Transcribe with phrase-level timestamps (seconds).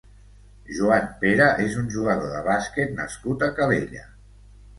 [0.77, 4.05] Joan Pera és un jugador de bàsquet nascut a Calella.